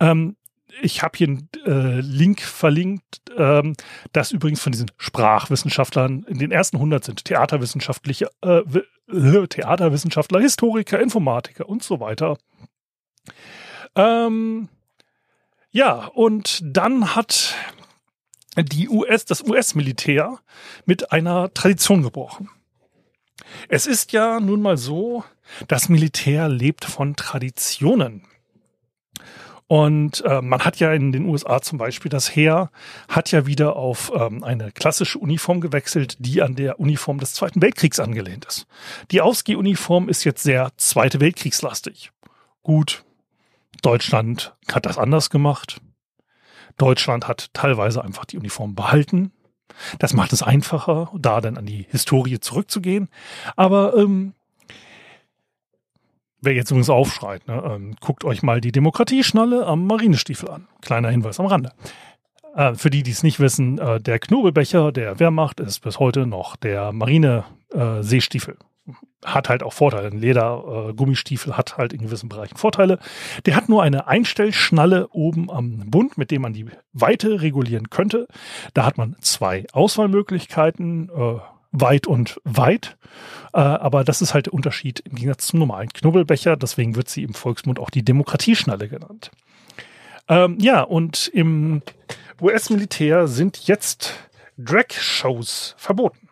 Ähm, 0.00 0.36
ich 0.82 1.02
habe 1.02 1.16
hier 1.16 1.28
einen 1.28 1.48
äh, 1.66 2.00
Link 2.00 2.40
verlinkt, 2.40 3.22
ähm, 3.36 3.74
das 4.12 4.32
übrigens 4.32 4.60
von 4.60 4.72
diesen 4.72 4.90
Sprachwissenschaftlern 4.96 6.24
in 6.28 6.38
den 6.38 6.50
ersten 6.50 6.76
100 6.76 7.04
sind. 7.04 7.24
Theaterwissenschaftliche, 7.24 8.30
äh, 8.42 8.62
Theaterwissenschaftler, 9.48 10.40
Historiker, 10.40 11.00
Informatiker 11.00 11.68
und 11.68 11.82
so 11.82 12.00
weiter. 12.00 12.36
Ähm, 13.96 14.68
ja, 15.70 16.06
und 16.06 16.60
dann 16.64 17.14
hat 17.14 17.54
die 18.56 18.88
US, 18.88 19.24
das 19.24 19.42
US-Militär 19.42 20.38
mit 20.84 21.12
einer 21.12 21.52
Tradition 21.54 22.02
gebrochen. 22.02 22.50
Es 23.68 23.86
ist 23.86 24.12
ja 24.12 24.40
nun 24.40 24.62
mal 24.62 24.76
so, 24.76 25.24
das 25.68 25.88
Militär 25.88 26.48
lebt 26.48 26.84
von 26.84 27.16
Traditionen. 27.16 28.24
Und 29.70 30.24
äh, 30.24 30.42
man 30.42 30.64
hat 30.64 30.80
ja 30.80 30.92
in 30.92 31.12
den 31.12 31.26
USA 31.26 31.62
zum 31.62 31.78
Beispiel, 31.78 32.08
das 32.08 32.34
Heer 32.34 32.72
hat 33.08 33.30
ja 33.30 33.46
wieder 33.46 33.76
auf 33.76 34.10
ähm, 34.12 34.42
eine 34.42 34.72
klassische 34.72 35.20
Uniform 35.20 35.60
gewechselt, 35.60 36.16
die 36.18 36.42
an 36.42 36.56
der 36.56 36.80
Uniform 36.80 37.20
des 37.20 37.34
Zweiten 37.34 37.62
Weltkriegs 37.62 38.00
angelehnt 38.00 38.46
ist. 38.46 38.66
Die 39.12 39.20
Ausgehuniform 39.20 40.08
ist 40.08 40.24
jetzt 40.24 40.42
sehr 40.42 40.72
Zweite 40.76 41.20
Weltkriegslastig. 41.20 42.10
Gut, 42.64 43.04
Deutschland 43.80 44.56
hat 44.72 44.86
das 44.86 44.98
anders 44.98 45.30
gemacht. 45.30 45.80
Deutschland 46.76 47.28
hat 47.28 47.54
teilweise 47.54 48.02
einfach 48.02 48.24
die 48.24 48.38
Uniform 48.38 48.74
behalten. 48.74 49.30
Das 50.00 50.14
macht 50.14 50.32
es 50.32 50.42
einfacher, 50.42 51.12
da 51.16 51.40
dann 51.40 51.56
an 51.56 51.66
die 51.66 51.86
Historie 51.90 52.40
zurückzugehen. 52.40 53.08
Aber 53.54 53.96
ähm, 53.96 54.34
Wer 56.42 56.54
jetzt 56.54 56.70
übrigens 56.70 56.90
aufschreit, 56.90 57.46
ne, 57.46 57.62
ähm, 57.64 57.96
guckt 58.00 58.24
euch 58.24 58.42
mal 58.42 58.60
die 58.60 58.72
Demokratieschnalle 58.72 59.66
am 59.66 59.86
Marinestiefel 59.86 60.48
an. 60.50 60.68
Kleiner 60.80 61.10
Hinweis 61.10 61.38
am 61.38 61.46
Rande. 61.46 61.72
Äh, 62.54 62.74
für 62.74 62.90
die, 62.90 63.02
die 63.02 63.10
es 63.10 63.22
nicht 63.22 63.40
wissen, 63.40 63.78
äh, 63.78 64.00
der 64.00 64.18
Knobelbecher 64.18 64.92
der 64.92 65.20
Wehrmacht 65.20 65.60
ist 65.60 65.80
bis 65.80 65.98
heute 65.98 66.26
noch 66.26 66.56
der 66.56 66.92
Marine-Seestiefel. 66.92 68.56
hat 69.24 69.50
halt 69.50 69.62
auch 69.62 69.74
Vorteile. 69.74 70.08
Ein 70.08 70.18
Leder, 70.18 70.94
äh, 70.96 71.52
hat 71.52 71.76
halt 71.76 71.92
in 71.92 72.00
gewissen 72.00 72.30
Bereichen 72.30 72.56
Vorteile. 72.56 72.98
Der 73.44 73.54
hat 73.54 73.68
nur 73.68 73.82
eine 73.82 74.08
Einstellschnalle 74.08 75.08
oben 75.08 75.50
am 75.50 75.90
Bund, 75.90 76.16
mit 76.16 76.30
dem 76.30 76.42
man 76.42 76.54
die 76.54 76.66
Weite 76.94 77.42
regulieren 77.42 77.90
könnte. 77.90 78.26
Da 78.72 78.86
hat 78.86 78.96
man 78.96 79.16
zwei 79.20 79.66
Auswahlmöglichkeiten, 79.72 81.10
äh, 81.10 81.38
weit 81.72 82.06
und 82.06 82.40
weit. 82.44 82.96
Äh, 83.52 83.58
aber 83.58 84.04
das 84.04 84.22
ist 84.22 84.34
halt 84.34 84.46
der 84.46 84.54
Unterschied 84.54 85.00
im 85.00 85.14
Gegensatz 85.14 85.48
zum 85.48 85.58
normalen 85.58 85.88
Knubbelbecher. 85.92 86.56
Deswegen 86.56 86.96
wird 86.96 87.08
sie 87.08 87.22
im 87.22 87.34
Volksmund 87.34 87.78
auch 87.78 87.90
die 87.90 88.04
Demokratieschnalle 88.04 88.88
genannt. 88.88 89.30
Ähm, 90.28 90.58
ja, 90.60 90.82
und 90.82 91.28
im 91.28 91.82
US-Militär 92.40 93.26
sind 93.26 93.66
jetzt 93.66 94.14
Drag-Shows 94.58 95.74
verboten. 95.76 96.28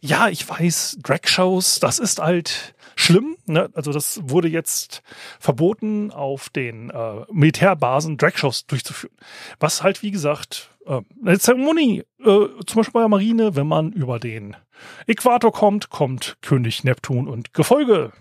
Ja, 0.00 0.28
ich 0.28 0.48
weiß, 0.48 0.98
Drag-Shows, 1.02 1.80
das 1.80 1.98
ist 1.98 2.20
halt 2.20 2.74
schlimm. 3.10 3.36
Ne? 3.46 3.70
Also 3.74 3.92
das 3.92 4.20
wurde 4.24 4.48
jetzt 4.48 5.02
verboten, 5.38 6.10
auf 6.10 6.48
den 6.48 6.90
äh, 6.90 7.24
Militärbasen 7.30 8.16
Drag-Shows 8.16 8.66
durchzuführen. 8.66 9.14
Was 9.58 9.82
halt, 9.82 10.02
wie 10.02 10.10
gesagt, 10.10 10.70
äh, 10.86 11.00
eine 11.24 11.38
Zeremonie, 11.38 12.04
äh, 12.20 12.24
zum 12.24 12.76
Beispiel 12.76 12.92
bei 12.92 13.00
der 13.00 13.08
Marine, 13.08 13.56
wenn 13.56 13.66
man 13.66 13.92
über 13.92 14.18
den 14.18 14.56
Äquator 15.06 15.52
kommt, 15.52 15.90
kommt 15.90 16.38
König 16.42 16.84
Neptun 16.84 17.28
und 17.28 17.54
Gefolge 17.54 18.12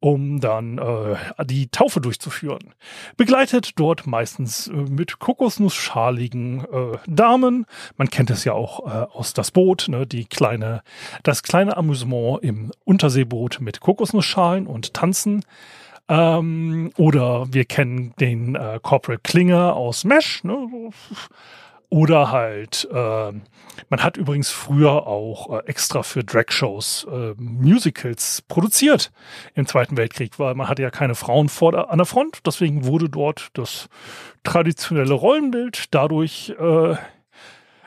um 0.00 0.40
dann 0.40 0.78
äh, 0.78 1.44
die 1.44 1.68
Taufe 1.68 2.00
durchzuführen. 2.00 2.74
Begleitet 3.16 3.72
dort 3.76 4.06
meistens 4.06 4.68
äh, 4.68 4.72
mit 4.72 5.18
kokosnussschaligen 5.18 6.60
äh, 6.60 6.98
Damen. 7.06 7.66
Man 7.96 8.10
kennt 8.10 8.30
es 8.30 8.44
ja 8.44 8.52
auch 8.52 8.86
äh, 8.86 9.06
aus 9.12 9.32
das 9.32 9.50
Boot, 9.50 9.86
ne, 9.88 10.06
die 10.06 10.26
kleine, 10.26 10.82
das 11.22 11.42
kleine 11.42 11.76
Amüsement 11.76 12.42
im 12.42 12.72
Unterseeboot 12.84 13.58
mit 13.60 13.80
Kokosnussschalen 13.80 14.66
und 14.66 14.94
Tanzen. 14.94 15.44
Ähm, 16.08 16.92
oder 16.96 17.52
wir 17.52 17.64
kennen 17.64 18.14
den 18.20 18.54
äh, 18.54 18.78
Corporal 18.82 19.18
Klinger 19.18 19.74
aus 19.74 20.04
Mesh. 20.04 20.44
Ne, 20.44 20.68
oder 21.88 22.32
halt, 22.32 22.88
äh, 22.90 23.32
man 23.88 24.02
hat 24.02 24.16
übrigens 24.16 24.50
früher 24.50 25.06
auch 25.06 25.52
äh, 25.52 25.66
extra 25.66 26.02
für 26.02 26.24
Drag-Shows 26.24 27.06
äh, 27.10 27.34
Musicals 27.36 28.42
produziert 28.42 29.12
im 29.54 29.66
Zweiten 29.66 29.96
Weltkrieg, 29.96 30.38
weil 30.38 30.54
man 30.54 30.68
hatte 30.68 30.82
ja 30.82 30.90
keine 30.90 31.14
Frauen 31.14 31.48
vor 31.48 31.90
an 31.90 31.98
der 31.98 32.06
Front. 32.06 32.40
Deswegen 32.44 32.86
wurde 32.86 33.08
dort 33.08 33.48
das 33.54 33.88
traditionelle 34.42 35.14
Rollenbild 35.14 35.94
dadurch, 35.94 36.54
äh, 36.58 36.96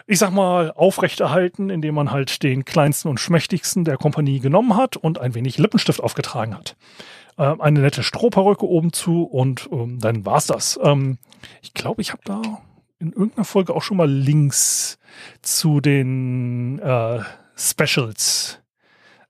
ich 0.08 0.20
sag 0.20 0.32
mal, 0.32 0.72
aufrechterhalten, 0.72 1.70
indem 1.70 1.96
man 1.96 2.12
halt 2.12 2.42
den 2.42 2.66
kleinsten 2.66 3.10
und 3.10 3.20
schmächtigsten 3.20 3.84
der 3.84 3.98
Kompanie 3.98 4.40
genommen 4.40 4.78
hat 4.78 4.96
und 4.96 5.20
ein 5.20 5.36
wenig 5.36 5.58
Lippenstift 5.58 6.02
aufgetragen 6.02 6.56
hat. 6.58 6.78
Äh, 7.38 7.56
eine 7.60 7.82
nette 7.82 8.04
Strohperücke 8.04 8.66
oben 8.66 8.94
zu 8.94 9.24
und 9.24 9.70
ähm, 9.72 10.00
dann 10.00 10.26
war's 10.26 10.48
das. 10.48 10.80
Ähm, 10.82 11.18
ich 11.62 11.74
glaube, 11.74 12.02
ich 12.02 12.12
habe 12.12 12.22
da 12.26 12.42
in 13.00 13.14
irgendeiner 13.14 13.46
Folge 13.46 13.74
auch 13.74 13.82
schon 13.82 13.98
mal 13.98 14.10
Links 14.10 15.00
zu 15.42 15.80
den 15.80 16.80
äh, 16.80 17.22
Specials 17.56 18.60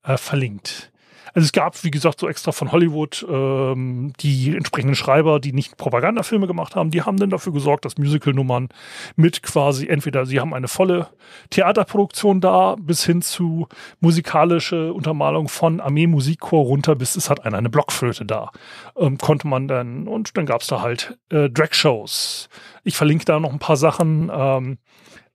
äh, 0.03 0.17
verlinkt. 0.17 0.88
Also 1.33 1.45
es 1.45 1.51
gab, 1.51 1.83
wie 1.83 1.91
gesagt, 1.91 2.19
so 2.19 2.27
extra 2.27 2.51
von 2.51 2.71
Hollywood 2.71 3.25
ähm, 3.29 4.13
die 4.19 4.55
entsprechenden 4.55 4.95
Schreiber, 4.95 5.39
die 5.39 5.53
nicht 5.53 5.77
Propagandafilme 5.77 6.47
gemacht 6.47 6.75
haben, 6.75 6.91
die 6.91 7.03
haben 7.03 7.17
dann 7.17 7.29
dafür 7.29 7.53
gesorgt, 7.53 7.85
dass 7.85 7.97
Musical-Nummern 7.97 8.69
mit 9.15 9.43
quasi 9.43 9.87
entweder 9.87 10.25
sie 10.25 10.39
haben 10.39 10.53
eine 10.53 10.67
volle 10.67 11.07
Theaterproduktion 11.49 12.41
da, 12.41 12.75
bis 12.79 13.05
hin 13.05 13.21
zu 13.21 13.67
musikalische 13.99 14.93
Untermalung 14.93 15.49
von 15.49 15.79
Armee-Musikchor 15.79 16.63
runter, 16.63 16.95
bis 16.95 17.15
es 17.15 17.29
hat 17.29 17.45
einer 17.45 17.57
eine 17.57 17.69
Blockflöte 17.69 18.25
da. 18.25 18.51
Ähm, 18.97 19.17
konnte 19.17 19.47
man 19.47 19.67
dann, 19.67 20.07
und 20.07 20.37
dann 20.37 20.45
gab's 20.45 20.67
da 20.67 20.81
halt 20.81 21.17
äh, 21.29 21.49
Drag-Shows. 21.49 22.49
Ich 22.83 22.95
verlinke 22.95 23.25
da 23.25 23.39
noch 23.39 23.51
ein 23.51 23.59
paar 23.59 23.77
Sachen. 23.77 24.31
Ähm, 24.33 24.77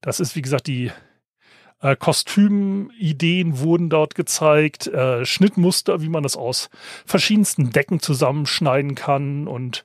das 0.00 0.20
ist, 0.20 0.36
wie 0.36 0.42
gesagt, 0.42 0.66
die 0.66 0.90
äh, 1.85 1.97
Kostümideen 1.97 3.59
wurden 3.59 3.91
dort 3.91 4.14
gezeigt, 4.14 4.87
äh, 4.87 5.26
Schnittmuster, 5.26 6.00
wie 6.00 6.09
man 6.09 6.23
das 6.23 6.37
aus 6.37 6.71
verschiedensten 7.05 7.71
Decken 7.71 8.00
zusammenschneiden 8.00 8.95
kann 8.95 9.47
und 9.47 9.85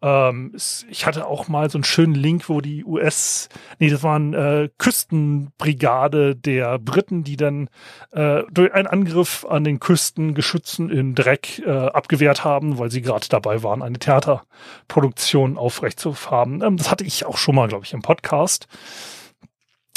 ähm, 0.00 0.54
ich 0.90 1.06
hatte 1.06 1.26
auch 1.26 1.48
mal 1.48 1.68
so 1.68 1.76
einen 1.76 1.84
schönen 1.84 2.14
Link, 2.14 2.48
wo 2.48 2.62
die 2.62 2.82
US, 2.84 3.50
nee, 3.78 3.90
das 3.90 4.02
waren 4.02 4.32
äh, 4.32 4.68
Küstenbrigade 4.78 6.34
der 6.34 6.78
Briten, 6.78 7.24
die 7.24 7.36
dann 7.36 7.68
äh, 8.12 8.42
durch 8.50 8.72
einen 8.72 8.86
Angriff 8.86 9.46
an 9.48 9.64
den 9.64 9.80
Küstengeschützen 9.80 10.90
in 10.90 11.14
Dreck 11.14 11.62
äh, 11.64 11.70
abgewehrt 11.70 12.44
haben, 12.44 12.78
weil 12.78 12.90
sie 12.90 13.02
gerade 13.02 13.28
dabei 13.28 13.62
waren, 13.62 13.82
eine 13.82 13.98
Theaterproduktion 13.98 15.58
aufrechtzuerfahren. 15.58 16.62
Ähm, 16.62 16.78
das 16.78 16.90
hatte 16.90 17.04
ich 17.04 17.24
auch 17.24 17.38
schon 17.38 17.54
mal, 17.54 17.68
glaube 17.68 17.84
ich, 17.84 17.92
im 17.92 18.02
Podcast. 18.02 18.66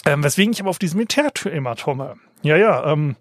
Ähm, 0.07 0.23
weswegen 0.23 0.53
ich 0.53 0.61
aber 0.61 0.69
auf 0.69 0.79
diesem 0.79 0.99
Militärthema 0.99 1.75
komme. 1.75 2.15
Ja, 2.41 2.55
ja, 2.55 2.91
ähm, 2.91 3.17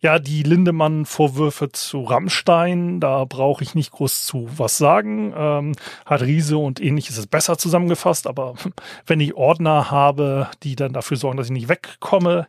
ja, 0.00 0.20
die 0.20 0.44
Lindemann-Vorwürfe 0.44 1.72
zu 1.72 2.04
Rammstein, 2.04 3.00
da 3.00 3.24
brauche 3.24 3.64
ich 3.64 3.74
nicht 3.74 3.90
groß 3.90 4.24
zu 4.24 4.48
was 4.56 4.78
sagen. 4.78 5.34
Ähm, 5.36 5.72
hat 6.06 6.22
Riese 6.22 6.56
und 6.56 6.80
ähnliches 6.80 7.18
ist 7.18 7.32
besser 7.32 7.58
zusammengefasst, 7.58 8.28
aber 8.28 8.54
wenn 9.06 9.18
ich 9.18 9.34
Ordner 9.34 9.90
habe, 9.90 10.48
die 10.62 10.76
dann 10.76 10.92
dafür 10.92 11.16
sorgen, 11.16 11.36
dass 11.36 11.48
ich 11.48 11.52
nicht 11.52 11.68
wegkomme, 11.68 12.46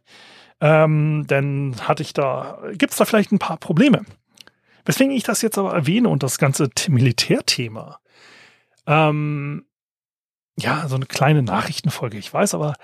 ähm, 0.61 1.23
dann 1.25 1.75
hatte 1.81 2.03
ich 2.03 2.13
da, 2.13 2.59
gibt 2.73 2.91
es 2.91 2.97
da 2.99 3.05
vielleicht 3.05 3.31
ein 3.31 3.39
paar 3.39 3.57
Probleme. 3.57 4.05
Weswegen 4.85 5.13
ich 5.13 5.23
das 5.23 5.41
jetzt 5.41 5.57
aber 5.57 5.73
erwähne 5.73 6.09
und 6.09 6.21
das 6.21 6.37
ganze 6.37 6.69
Militärthema. 6.87 7.99
Ähm, 8.85 9.65
ja, 10.59 10.87
so 10.87 10.95
eine 10.95 11.07
kleine 11.07 11.41
Nachrichtenfolge, 11.41 12.19
ich 12.19 12.31
weiß, 12.31 12.53
aber 12.53 12.75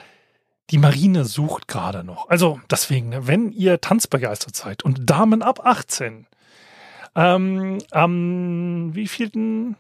die 0.72 0.78
Marine 0.78 1.26
sucht 1.26 1.68
gerade 1.68 2.04
noch. 2.04 2.30
Also 2.30 2.60
deswegen, 2.70 3.10
ne, 3.10 3.28
wenn 3.28 3.52
ihr 3.52 3.82
tanzbegeistert 3.82 4.56
seid 4.56 4.84
und 4.84 5.10
Damen 5.10 5.42
ab 5.42 5.62
18, 5.64 6.28
ähm, 7.16 7.78
am 7.92 8.94
wievielten? 8.94 9.78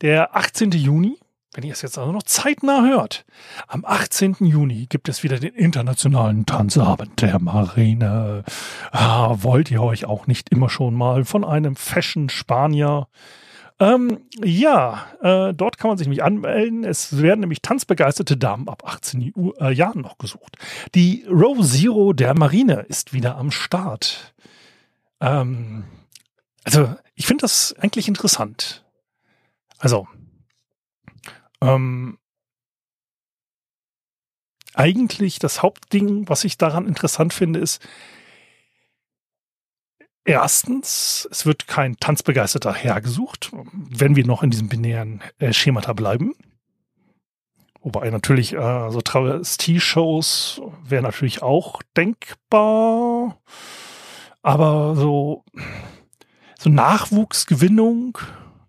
Der 0.00 0.36
18. 0.36 0.72
Juni, 0.72 1.18
wenn 1.52 1.64
ihr 1.64 1.72
es 1.72 1.82
jetzt 1.82 1.98
also 1.98 2.10
noch 2.10 2.24
zeitnah 2.24 2.82
hört, 2.82 3.24
am 3.68 3.84
18. 3.84 4.36
Juni 4.40 4.86
gibt 4.86 5.08
es 5.08 5.22
wieder 5.22 5.38
den 5.38 5.54
internationalen 5.54 6.46
Tanzabend 6.46 7.22
der 7.22 7.38
Marine. 7.38 8.44
Ah, 8.90 9.36
wollt 9.38 9.70
ihr 9.70 9.82
euch 9.82 10.04
auch 10.04 10.26
nicht 10.26 10.50
immer 10.50 10.68
schon 10.68 10.94
mal 10.94 11.24
von 11.24 11.44
einem 11.44 11.76
Fashion-Spanier 11.76 13.06
ähm, 13.80 14.20
ja, 14.42 15.06
äh, 15.20 15.52
dort 15.52 15.78
kann 15.78 15.88
man 15.88 15.98
sich 15.98 16.06
nämlich 16.06 16.22
anmelden. 16.22 16.84
Es 16.84 17.20
werden 17.20 17.40
nämlich 17.40 17.60
tanzbegeisterte 17.60 18.36
Damen 18.36 18.68
ab 18.68 18.84
18 18.86 19.32
Uhr, 19.34 19.60
äh, 19.60 19.72
Jahren 19.72 20.00
noch 20.00 20.18
gesucht. 20.18 20.56
Die 20.94 21.26
Row 21.28 21.60
Zero 21.60 22.12
der 22.12 22.34
Marine 22.38 22.86
ist 22.88 23.12
wieder 23.12 23.36
am 23.36 23.50
Start. 23.50 24.34
Ähm, 25.20 25.84
also, 26.62 26.94
ich 27.14 27.26
finde 27.26 27.42
das 27.42 27.74
eigentlich 27.78 28.06
interessant. 28.06 28.84
Also, 29.78 30.06
ähm, 31.60 32.18
eigentlich 34.72 35.38
das 35.38 35.62
Hauptding, 35.62 36.28
was 36.28 36.44
ich 36.44 36.58
daran 36.58 36.86
interessant 36.86 37.32
finde, 37.32 37.58
ist, 37.58 37.86
Erstens, 40.24 41.28
es 41.30 41.44
wird 41.44 41.66
kein 41.66 41.96
tanzbegeisterter 41.96 42.72
Herr 42.72 43.00
gesucht, 43.02 43.52
wenn 43.72 44.16
wir 44.16 44.26
noch 44.26 44.42
in 44.42 44.50
diesem 44.50 44.68
binären 44.68 45.22
äh, 45.38 45.52
Schemata 45.52 45.92
bleiben. 45.92 46.34
Wobei 47.82 48.08
natürlich 48.08 48.54
äh, 48.54 48.90
so 48.90 49.02
Travestie-Shows 49.02 50.62
wäre 50.82 51.02
natürlich 51.02 51.42
auch 51.42 51.82
denkbar. 51.94 53.38
Aber 54.40 54.96
so, 54.96 55.44
so 56.58 56.70
Nachwuchsgewinnung 56.70 58.16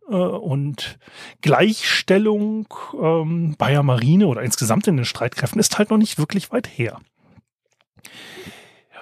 äh, 0.10 0.16
und 0.16 1.00
Gleichstellung 1.40 2.68
ähm, 3.02 3.56
bei 3.58 3.72
der 3.72 3.84
Marine 3.84 4.28
oder 4.28 4.42
insgesamt 4.42 4.88
in 4.88 4.98
den 4.98 5.06
Streitkräften 5.06 5.62
ist 5.62 5.78
halt 5.78 5.90
noch 5.90 5.98
nicht 5.98 6.18
wirklich 6.18 6.52
weit 6.52 6.68
her. 6.68 7.00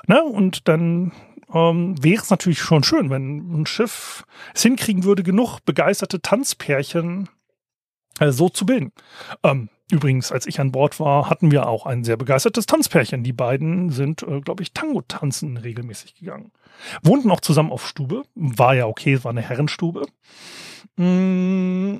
Na, 0.05 0.21
und 0.21 0.67
dann 0.67 1.11
ähm, 1.53 1.95
wäre 2.03 2.21
es 2.21 2.29
natürlich 2.29 2.59
schon 2.59 2.83
schön, 2.83 3.09
wenn 3.09 3.61
ein 3.61 3.65
Schiff 3.65 4.25
es 4.53 4.63
hinkriegen 4.63 5.03
würde, 5.03 5.23
genug 5.23 5.59
begeisterte 5.65 6.21
Tanzpärchen 6.21 7.29
äh, 8.19 8.31
so 8.31 8.49
zu 8.49 8.65
bilden. 8.65 8.91
Ähm, 9.43 9.69
übrigens, 9.91 10.31
als 10.31 10.47
ich 10.47 10.59
an 10.59 10.71
Bord 10.71 10.99
war, 10.99 11.29
hatten 11.29 11.51
wir 11.51 11.67
auch 11.67 11.85
ein 11.85 12.03
sehr 12.03 12.17
begeistertes 12.17 12.65
Tanzpärchen. 12.65 13.23
Die 13.23 13.33
beiden 13.33 13.89
sind, 13.89 14.23
äh, 14.23 14.41
glaube 14.41 14.63
ich, 14.63 14.73
Tango 14.73 15.01
tanzen 15.01 15.57
regelmäßig 15.57 16.15
gegangen. 16.15 16.51
Wohnten 17.03 17.31
auch 17.31 17.41
zusammen 17.41 17.71
auf 17.71 17.87
Stube. 17.87 18.23
War 18.35 18.75
ja 18.75 18.87
okay, 18.87 19.13
es 19.13 19.23
war 19.23 19.31
eine 19.31 19.41
Herrenstube. 19.41 20.05
Mm, 20.97 21.97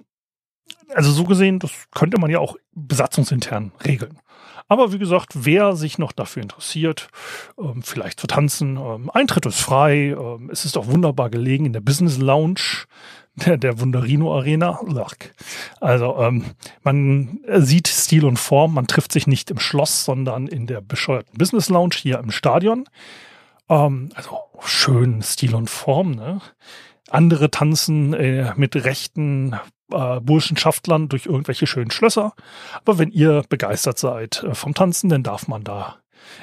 also 0.93 1.11
so 1.11 1.23
gesehen, 1.23 1.59
das 1.59 1.71
könnte 1.93 2.19
man 2.19 2.29
ja 2.29 2.39
auch 2.39 2.55
besatzungsintern 2.73 3.71
regeln. 3.85 4.19
Aber 4.67 4.93
wie 4.93 4.99
gesagt, 4.99 5.33
wer 5.35 5.75
sich 5.75 5.97
noch 5.97 6.11
dafür 6.11 6.41
interessiert, 6.41 7.09
ähm, 7.59 7.83
vielleicht 7.83 8.19
zu 8.19 8.27
tanzen, 8.27 8.77
ähm, 8.77 9.09
Eintritt 9.13 9.45
ist 9.45 9.59
frei. 9.59 10.15
Ähm, 10.17 10.49
es 10.51 10.65
ist 10.65 10.77
auch 10.77 10.87
wunderbar 10.87 11.29
gelegen 11.29 11.65
in 11.65 11.73
der 11.73 11.81
Business 11.81 12.17
Lounge 12.17 12.85
der, 13.35 13.57
der 13.57 13.79
Wunderino 13.79 14.35
Arena. 14.35 14.79
Also 15.79 16.17
ähm, 16.19 16.45
man 16.83 17.39
sieht 17.57 17.87
Stil 17.87 18.25
und 18.25 18.37
Form. 18.37 18.73
Man 18.73 18.87
trifft 18.87 19.11
sich 19.11 19.27
nicht 19.27 19.51
im 19.51 19.59
Schloss, 19.59 20.05
sondern 20.05 20.47
in 20.47 20.67
der 20.67 20.81
bescheuerten 20.81 21.37
Business 21.37 21.69
Lounge 21.69 21.95
hier 21.95 22.19
im 22.19 22.31
Stadion. 22.31 22.85
Ähm, 23.69 24.09
also 24.15 24.37
schön 24.61 25.21
Stil 25.21 25.55
und 25.55 25.69
Form. 25.69 26.11
Ne? 26.11 26.41
Andere 27.13 27.51
tanzen 27.51 28.13
äh, 28.13 28.53
mit 28.55 28.75
rechten 28.75 29.55
äh, 29.91 30.19
Burschenschaftlern 30.19 31.09
durch 31.09 31.27
irgendwelche 31.27 31.67
schönen 31.67 31.91
Schlösser. 31.91 32.33
Aber 32.73 32.97
wenn 32.97 33.11
ihr 33.11 33.43
begeistert 33.49 33.99
seid 33.99 34.43
äh, 34.43 34.55
vom 34.55 34.73
Tanzen, 34.73 35.09
dann 35.09 35.23
darf 35.23 35.47
man 35.47 35.63
da 35.63 35.97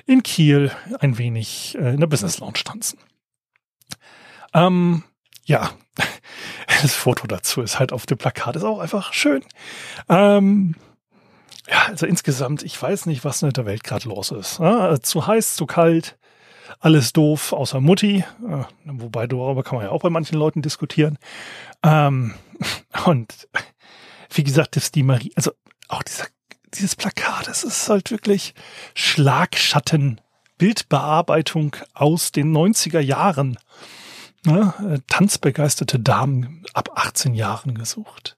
in 0.06 0.22
Kiel 0.22 0.70
ein 1.00 1.18
wenig 1.18 1.76
äh, 1.76 1.94
in 1.94 2.00
der 2.00 2.06
Business 2.06 2.38
Lounge 2.38 2.62
tanzen. 2.64 2.98
Ähm, 4.54 5.02
ja, 5.44 5.70
das 6.82 6.94
Foto 6.94 7.26
dazu 7.26 7.62
ist 7.62 7.80
halt 7.80 7.92
auf 7.92 8.06
dem 8.06 8.18
Plakat, 8.18 8.54
ist 8.54 8.64
auch 8.64 8.78
einfach 8.78 9.12
schön. 9.12 9.42
Ähm, 10.08 10.76
ja, 11.68 11.86
also 11.88 12.06
insgesamt, 12.06 12.62
ich 12.62 12.80
weiß 12.80 13.06
nicht, 13.06 13.24
was 13.24 13.42
in 13.42 13.50
der 13.50 13.66
Welt 13.66 13.82
gerade 13.82 14.08
los 14.08 14.30
ist. 14.30 14.60
Ja, 14.60 15.00
zu 15.00 15.26
heiß, 15.26 15.56
zu 15.56 15.66
kalt, 15.66 16.16
alles 16.78 17.12
doof, 17.12 17.52
außer 17.52 17.80
Mutti. 17.80 18.24
Äh, 18.46 18.64
wobei 18.84 19.26
darüber 19.26 19.62
kann 19.62 19.76
man 19.76 19.86
ja 19.86 19.90
auch 19.90 20.02
bei 20.02 20.10
manchen 20.10 20.38
Leuten 20.38 20.62
diskutieren. 20.62 21.18
Ähm, 21.82 22.34
und 23.06 23.48
wie 24.32 24.44
gesagt, 24.44 24.76
das 24.76 24.92
die 24.92 25.02
Marie, 25.02 25.32
also 25.36 25.52
auch 25.88 26.02
dieser, 26.02 26.26
dieses 26.74 26.96
Plakat, 26.96 27.48
das 27.48 27.64
ist 27.64 27.88
halt 27.88 28.10
wirklich 28.10 28.54
Schlagschatten, 28.94 30.20
Bildbearbeitung 30.58 31.76
aus 31.94 32.32
den 32.32 32.54
90er 32.54 33.00
Jahren. 33.00 33.58
Ne? 34.44 34.72
Äh, 34.88 34.98
tanzbegeisterte 35.08 35.98
Damen 35.98 36.64
ab 36.72 36.90
18 36.94 37.34
Jahren 37.34 37.74
gesucht. 37.74 38.36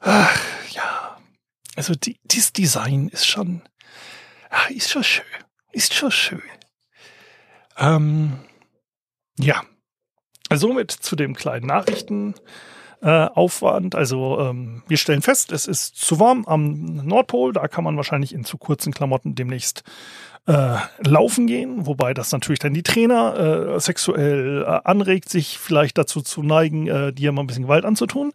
Ach, 0.00 0.38
ja, 0.70 1.18
also 1.76 1.94
die, 1.94 2.18
dieses 2.24 2.52
Design 2.52 3.08
ist 3.08 3.26
schon, 3.26 3.62
ist 4.70 4.90
schon 4.90 5.04
schön, 5.04 5.24
ist 5.72 5.94
schon 5.94 6.10
schön. 6.10 6.42
Ähm, 7.78 8.38
ja, 9.38 9.62
somit 10.52 10.90
zu 10.90 11.16
dem 11.16 11.34
kleinen 11.34 11.66
Nachrichten 11.66 12.34
äh. 13.00 13.28
Also 13.94 14.40
ähm, 14.40 14.82
wir 14.88 14.96
stellen 14.96 15.22
fest, 15.22 15.52
es 15.52 15.66
ist 15.66 15.96
zu 15.96 16.18
warm 16.18 16.44
am 16.46 17.06
Nordpol. 17.06 17.52
Da 17.52 17.68
kann 17.68 17.84
man 17.84 17.96
wahrscheinlich 17.96 18.34
in 18.34 18.44
zu 18.44 18.58
kurzen 18.58 18.92
Klamotten 18.92 19.34
demnächst 19.34 19.84
äh, 20.46 20.78
laufen 21.00 21.46
gehen, 21.46 21.86
wobei 21.86 22.14
das 22.14 22.32
natürlich 22.32 22.58
dann 22.58 22.72
die 22.72 22.82
Trainer 22.82 23.74
äh, 23.76 23.80
sexuell 23.80 24.64
äh, 24.66 24.80
anregt, 24.84 25.28
sich 25.28 25.58
vielleicht 25.58 25.98
dazu 25.98 26.22
zu 26.22 26.42
neigen, 26.42 26.86
äh, 26.86 27.12
dir 27.12 27.32
mal 27.32 27.42
ein 27.42 27.46
bisschen 27.46 27.64
Gewalt 27.64 27.84
anzutun. 27.84 28.32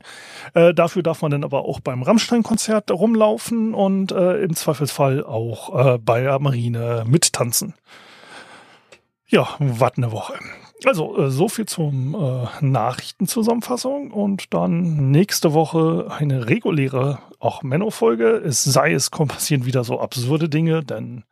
Äh, 0.54 0.74
dafür 0.74 1.02
darf 1.02 1.24
man 1.24 1.32
dann 1.32 1.44
aber 1.44 1.66
auch 1.66 1.80
beim 1.80 2.04
Rammstein-Konzert 2.04 2.92
rumlaufen 2.92 3.74
und 3.74 4.12
äh, 4.12 4.44
im 4.44 4.56
Zweifelsfall 4.56 5.26
auch 5.26 6.00
bei 6.00 6.22
der 6.22 6.40
Marine 6.40 7.04
mittanzen. 7.08 7.74
Ja, 9.27 9.56
was 9.60 9.98
eine 9.98 10.12
Woche. 10.12 10.34
Also, 10.86 11.18
äh, 11.18 11.32
so 11.32 11.48
viel 11.48 11.65
zum 11.65 12.13
äh, 12.15 12.48
Nachrichtenzusammenfassung 12.65 14.12
und 14.12 14.53
dann 14.53 15.12
nächste 15.12 15.53
Woche 15.53 16.08
eine 16.10 16.50
reguläre, 16.50 17.20
auch 17.39 17.63
Menno-Folge. 17.63 18.42
Es 18.46 18.63
sei 18.63 18.94
es, 18.94 19.10
passieren 19.10 19.65
wieder 19.65 19.84
so 19.84 20.00
absurde 20.00 20.50
Dinge, 20.50 20.84
denn 20.84 21.24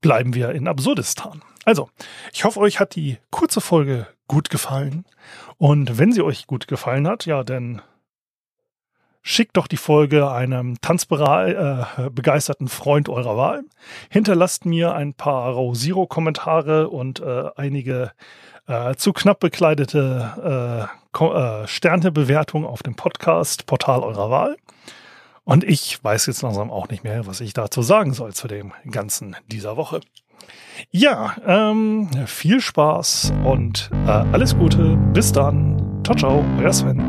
bleiben 0.00 0.34
wir 0.34 0.52
in 0.52 0.68
Absurdistan. 0.68 1.42
Also, 1.64 1.90
ich 2.32 2.44
hoffe, 2.44 2.60
euch 2.60 2.80
hat 2.80 2.94
die 2.94 3.18
kurze 3.30 3.60
Folge 3.60 4.06
gut 4.26 4.48
gefallen. 4.48 5.04
Und 5.58 5.98
wenn 5.98 6.12
sie 6.12 6.22
euch 6.22 6.46
gut 6.46 6.66
gefallen 6.68 7.06
hat, 7.06 7.26
ja, 7.26 7.44
dann 7.44 7.82
schickt 9.22 9.56
doch 9.56 9.66
die 9.66 9.76
Folge 9.76 10.30
einem 10.30 10.80
tanzbegeisterten 10.80 12.66
äh, 12.66 12.70
Freund 12.70 13.08
eurer 13.08 13.36
Wahl. 13.36 13.64
Hinterlasst 14.10 14.64
mir 14.64 14.94
ein 14.94 15.14
paar 15.14 15.52
Row 15.52 15.76
Zero 15.76 16.06
Kommentare 16.06 16.88
und 16.88 17.20
äh, 17.20 17.44
einige 17.56 18.12
äh, 18.66 18.94
zu 18.94 19.12
knapp 19.12 19.40
bekleidete 19.40 20.88
äh, 21.18 21.24
äh, 21.24 21.66
Sternebewertung 21.66 22.64
auf 22.64 22.82
dem 22.82 22.94
Podcast-Portal 22.94 24.00
eurer 24.00 24.30
Wahl. 24.30 24.56
Und 25.44 25.64
ich 25.64 26.02
weiß 26.04 26.26
jetzt 26.26 26.42
langsam 26.42 26.70
auch 26.70 26.88
nicht 26.88 27.04
mehr, 27.04 27.26
was 27.26 27.40
ich 27.40 27.54
dazu 27.54 27.80
sagen 27.80 28.12
soll 28.12 28.34
zu 28.34 28.48
dem 28.48 28.72
Ganzen 28.90 29.34
dieser 29.46 29.76
Woche. 29.78 30.00
Ja, 30.90 31.34
ähm, 31.46 32.08
viel 32.26 32.60
Spaß 32.60 33.32
und 33.44 33.90
äh, 34.06 34.10
alles 34.10 34.56
Gute. 34.56 34.96
Bis 35.12 35.32
dann. 35.32 36.02
Ciao, 36.04 36.16
ciao, 36.16 36.44
euer 36.60 36.72
Sven. 36.72 37.07